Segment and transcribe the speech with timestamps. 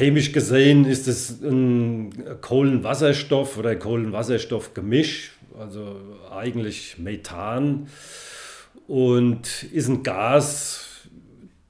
[0.00, 5.96] chemisch gesehen ist es ein Kohlenwasserstoff oder Kohlenwasserstoffgemisch, also
[6.30, 7.88] eigentlich Methan
[8.88, 10.86] und ist ein Gas,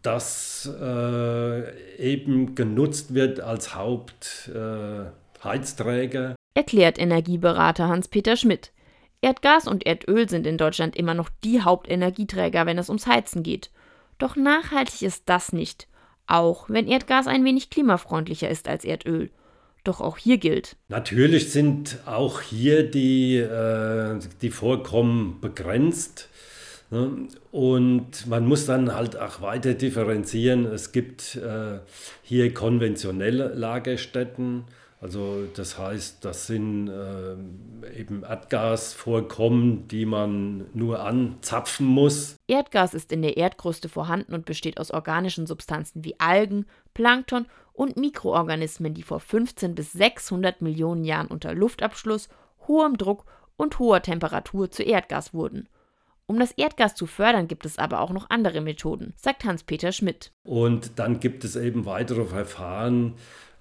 [0.00, 6.30] das äh, eben genutzt wird als Hauptheizträger.
[6.30, 8.72] Äh, Erklärt Energieberater Hans-Peter Schmidt.
[9.20, 13.70] Erdgas und Erdöl sind in Deutschland immer noch die Hauptenergieträger, wenn es ums Heizen geht.
[14.18, 15.88] Doch nachhaltig ist das nicht,
[16.26, 19.30] auch wenn Erdgas ein wenig klimafreundlicher ist als Erdöl.
[19.84, 20.76] Doch auch hier gilt.
[20.88, 26.30] Natürlich sind auch hier die, äh, die Vorkommen begrenzt.
[26.90, 27.28] Ne?
[27.52, 30.64] Und man muss dann halt auch weiter differenzieren.
[30.64, 31.80] Es gibt äh,
[32.22, 34.64] hier konventionelle Lagerstätten.
[35.02, 37.36] Also das heißt, das sind äh,
[38.04, 42.36] eben Erdgasvorkommen, die man nur anzapfen muss.
[42.46, 47.96] Erdgas ist in der Erdkruste vorhanden und besteht aus organischen Substanzen wie Algen, Plankton und
[47.96, 52.28] Mikroorganismen, die vor 15 bis 600 Millionen Jahren unter Luftabschluss,
[52.68, 53.24] hohem Druck
[53.56, 55.68] und hoher Temperatur zu Erdgas wurden.
[56.26, 60.32] Um das Erdgas zu fördern, gibt es aber auch noch andere Methoden, sagt Hans-Peter Schmidt.
[60.42, 63.14] Und dann gibt es eben weitere Verfahren,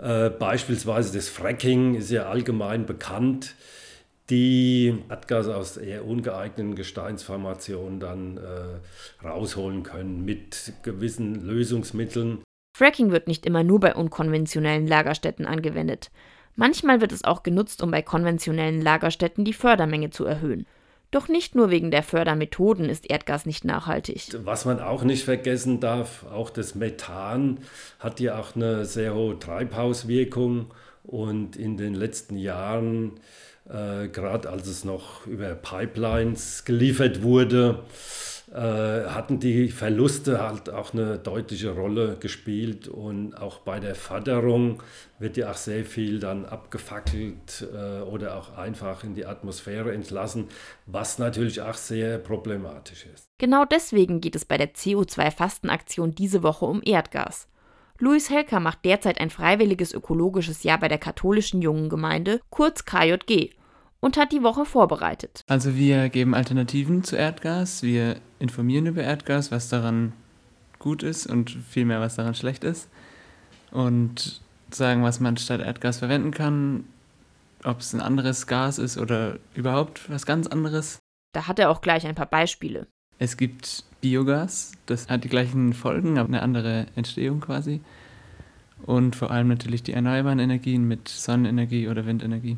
[0.00, 3.54] äh, beispielsweise das Fracking ist ja allgemein bekannt,
[4.30, 12.42] die Erdgas aus eher ungeeigneten Gesteinsformationen dann äh, rausholen können mit gewissen Lösungsmitteln.
[12.76, 16.10] Fracking wird nicht immer nur bei unkonventionellen Lagerstätten angewendet.
[16.56, 20.66] Manchmal wird es auch genutzt, um bei konventionellen Lagerstätten die Fördermenge zu erhöhen.
[21.10, 24.28] Doch nicht nur wegen der Fördermethoden ist Erdgas nicht nachhaltig.
[24.44, 27.58] Was man auch nicht vergessen darf, auch das Methan
[27.98, 30.72] hat ja auch eine sehr hohe Treibhauswirkung
[31.10, 33.12] und in den letzten Jahren,
[33.68, 37.82] äh, gerade als es noch über Pipelines geliefert wurde,
[38.52, 44.82] äh, hatten die Verluste halt auch eine deutliche Rolle gespielt und auch bei der Förderung
[45.18, 50.48] wird ja auch sehr viel dann abgefackelt äh, oder auch einfach in die Atmosphäre entlassen,
[50.86, 53.26] was natürlich auch sehr problematisch ist.
[53.38, 57.48] Genau deswegen geht es bei der CO2-Fastenaktion diese Woche um Erdgas.
[58.02, 63.50] Luis Helker macht derzeit ein freiwilliges ökologisches Jahr bei der katholischen Jungen Gemeinde, kurz KJG,
[64.00, 65.44] und hat die Woche vorbereitet.
[65.48, 70.14] Also wir geben Alternativen zu Erdgas, wir informieren über Erdgas, was daran
[70.78, 72.88] gut ist und vielmehr, was daran schlecht ist.
[73.70, 74.40] Und
[74.70, 76.84] sagen, was man statt Erdgas verwenden kann,
[77.64, 81.00] ob es ein anderes Gas ist oder überhaupt was ganz anderes.
[81.34, 82.86] Da hat er auch gleich ein paar Beispiele.
[83.18, 87.80] Es gibt Biogas, das hat die gleichen Folgen, aber eine andere Entstehung quasi.
[88.82, 92.56] Und vor allem natürlich die erneuerbaren Energien mit Sonnenenergie oder Windenergie.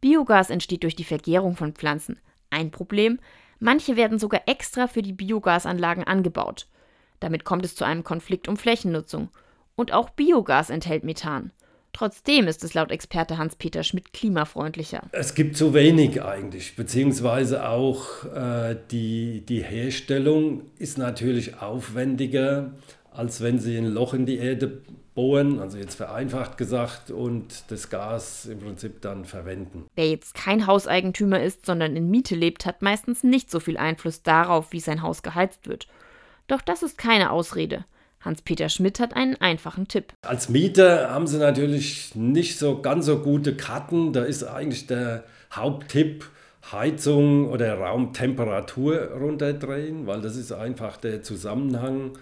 [0.00, 2.18] Biogas entsteht durch die Vergärung von Pflanzen.
[2.50, 3.18] Ein Problem,
[3.60, 6.66] manche werden sogar extra für die Biogasanlagen angebaut.
[7.20, 9.30] Damit kommt es zu einem Konflikt um Flächennutzung.
[9.76, 11.52] Und auch Biogas enthält Methan.
[11.94, 15.02] Trotzdem ist es laut Experte Hans-Peter Schmidt klimafreundlicher.
[15.12, 22.72] Es gibt zu wenig eigentlich, beziehungsweise auch äh, die, die Herstellung ist natürlich aufwendiger,
[23.12, 24.82] als wenn Sie ein Loch in die Erde
[25.14, 29.86] bohren, also jetzt vereinfacht gesagt, und das Gas im Prinzip dann verwenden.
[29.94, 34.24] Wer jetzt kein Hauseigentümer ist, sondern in Miete lebt, hat meistens nicht so viel Einfluss
[34.24, 35.86] darauf, wie sein Haus geheizt wird.
[36.48, 37.84] Doch das ist keine Ausrede.
[38.24, 40.12] Hans-Peter Schmidt hat einen einfachen Tipp.
[40.22, 44.12] Als Mieter haben Sie natürlich nicht so ganz so gute Karten.
[44.12, 46.26] Da ist eigentlich der Haupttipp,
[46.72, 52.12] Heizung oder Raumtemperatur runterdrehen, weil das ist einfach der Zusammenhang.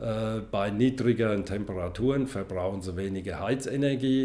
[0.00, 4.24] Äh, bei niedrigeren Temperaturen verbrauchen sie weniger Heizenergie.